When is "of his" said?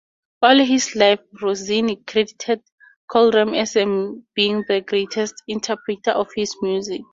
6.13-6.55